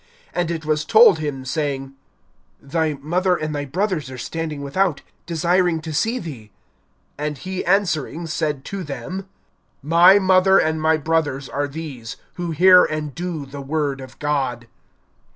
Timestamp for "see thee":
5.93-6.51